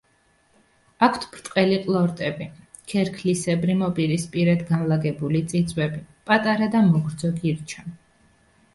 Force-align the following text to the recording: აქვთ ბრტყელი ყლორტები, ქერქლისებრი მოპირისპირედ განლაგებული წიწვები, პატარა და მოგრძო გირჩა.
აქვთ 1.07 1.27
ბრტყელი 1.35 1.77
ყლორტები, 1.83 2.47
ქერქლისებრი 2.93 3.77
მოპირისპირედ 3.83 4.67
განლაგებული 4.73 5.45
წიწვები, 5.55 6.05
პატარა 6.33 6.75
და 6.79 6.87
მოგრძო 6.93 7.37
გირჩა. 7.41 7.91